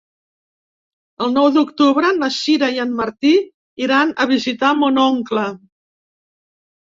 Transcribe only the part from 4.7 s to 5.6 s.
mon oncle.